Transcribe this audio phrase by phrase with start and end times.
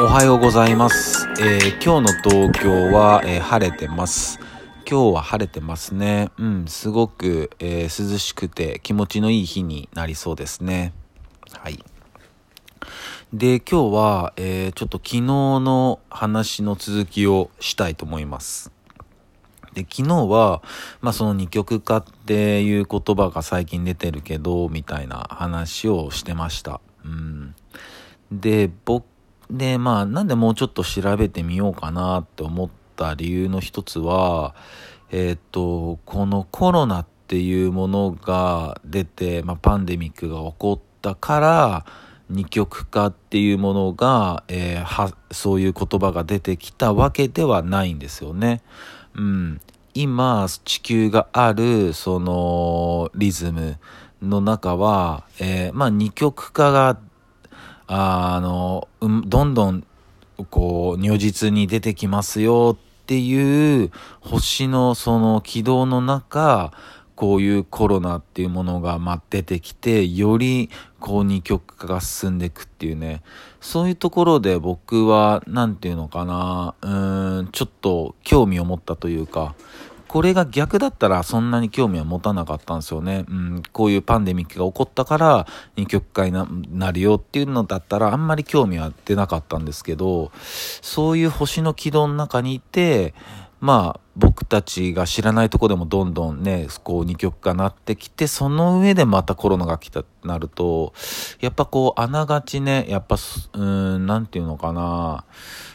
[0.00, 1.26] おはようございます。
[1.40, 4.38] えー今日の東京は、えー晴れてます。
[4.88, 6.30] 今日は晴れてますね。
[6.38, 10.92] うん、すごく、えー涼しくて気持ちのいい日になりそうですね。
[11.50, 11.84] はい。
[13.32, 18.70] で、今日は、えちょっと昨日の話の続きをしたいと思います。
[19.74, 20.62] で、昨日は、
[21.00, 26.80] まあその二極化っていう言葉が最近出てるけど、みたいな話をしてました。
[27.04, 27.56] うん。
[28.30, 29.04] で、僕、
[29.50, 34.54] で、まあなんでもうちょっと調べてみようかなって思った理由の一つは、
[35.10, 41.86] えっ、と、このコロナっていうものが出て、まあパンデミックが起こったから、
[42.30, 48.60] 二極化っていうものが、えーは、そういう言葉が出てきたわけではないんですよね。
[49.14, 49.60] うん。
[49.94, 53.78] 今、地球がある、その、リズム
[54.20, 56.98] の中は、えーまあ二極化が、
[57.90, 59.84] あの、どんどん、
[60.50, 66.72] こう、如実に出てきますよっていう、星のその軌道の中、
[67.16, 70.68] こういうコロナっていうものが、ま、出てきて、より、
[71.00, 73.22] こう、二極化が進んでいくっていうね。
[73.60, 79.54] そういうところで僕は、なんていうのかな、うん、ちょっと興味を持ったというか、
[80.08, 83.26] これが逆だったらそんなに興味は持たなかったんですよね。
[83.28, 86.32] うん、こういうパンデミックが起こったから二極化に
[86.78, 90.32] なるよっていうのだったらあんまり興味は出なかったんですけど、
[90.82, 93.14] そういう星の軌道の中にいて、
[93.60, 100.92] まあ僕たちが知らないとこでもどんどんね、こう二極化なってきて、その上でまたコロナが来たってなると、
[101.40, 103.16] やっぱこうあながちね、やっぱ、
[103.52, 105.24] うん、なんていうのかな、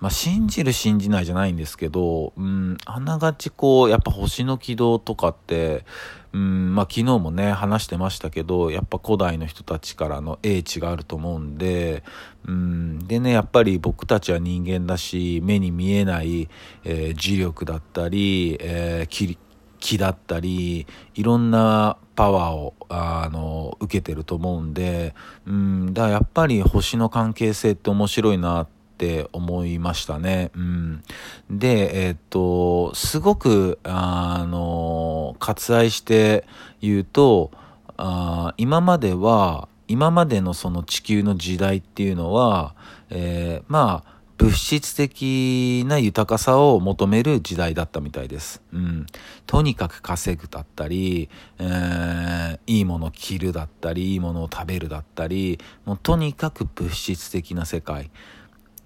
[0.00, 5.84] まあ、信じる信じないじゃないんですけど、うん、あながちこう、やっぱ星の軌道とかって、
[6.32, 12.02] うん、まあ昨日もね、話してましたけど、やっぱ古代の人たちからの英知があると思うんで、
[12.46, 16.48] うん、でね、やっぱり僕たちは人間だし、目に見えない、
[16.82, 18.23] えー磁力だったり、
[18.60, 19.38] えー気
[19.84, 25.14] 気だったり、いろんなパワーを、あの、受けてると思うんで、
[25.46, 30.50] うん、だからやっぱり星の関係性って面白いなって思いましたね。
[30.54, 31.02] うん。
[31.50, 36.46] で、えっと、すごく、あの、割愛して
[36.80, 37.50] 言うと、
[37.98, 42.74] あ今までは、今までのその地球の時代っていうのは、
[43.10, 48.62] えーまあ、物質的な豊かさを求める時代だったみたいです。
[48.72, 49.06] うん。
[49.46, 51.28] とにかく稼ぐだったり、
[51.58, 58.10] えーいいものを着るだったり、いいものを食べるだったり、もうとにかく物質的な世界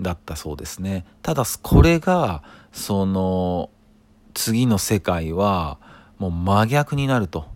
[0.00, 1.06] だったそうですね。
[1.22, 2.42] ただ、これが、
[2.72, 3.70] その、
[4.34, 5.78] 次の世界は、
[6.18, 7.46] もう真逆になると。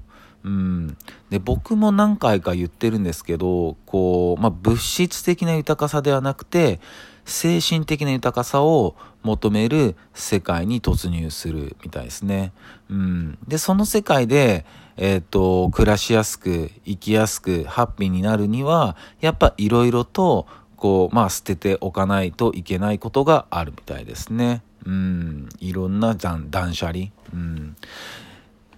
[0.45, 0.97] うん。
[1.31, 6.81] で、僕も何回か言ってるんですけど、こう、まあ、物質的な豊かさではなくて、
[7.25, 12.53] 精神的な豊かさを求める世界に突入するみたいですね。
[12.91, 13.39] うん。
[13.47, 14.65] で、その世界で、
[14.97, 24.63] えっ、と、暮らしやすく、生きやすく、ハッピーになるには、やっぱいろいろと、こう、まあ、捨てておかないといけないことがあるみたいですね。
[24.85, 25.49] うん。
[25.61, 27.07] いろんな断断捨離。
[27.33, 27.77] うん。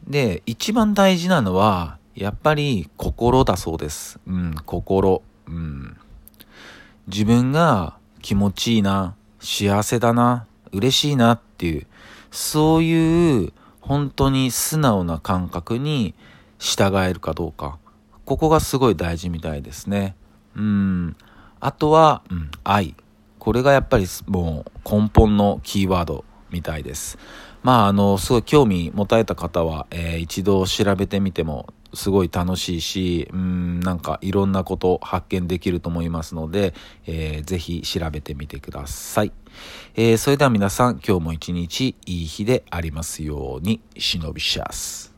[0.09, 4.21] で、一番大事なのは、やっぱり心だそうです。
[4.27, 5.23] うん、心。
[5.49, 5.97] うん。
[7.07, 11.87] 自分が気持ちいいな、幸せだな、嬉しいなっていう、
[12.31, 16.15] そういう本当に素直な感覚に
[16.59, 17.79] 従えるかどうか。
[18.25, 20.17] ここがすごい大事みたいですね。
[20.57, 21.17] うん。
[21.61, 22.95] あとは、うん、愛。
[23.39, 27.19] これがやっぱりもう根本のキーワードみたいです。
[27.65, 36.75] まあ、あの、すごい興味持たれた方は、えー一度調べてみてもすごい楽しいし、うん、なんかいろんなこと発見できると思いますので、
[37.07, 39.33] えーぜひ調べてみてください。
[39.95, 45.14] えーそれでは皆さん、今日も一日いい日でありますように、忍びシャス。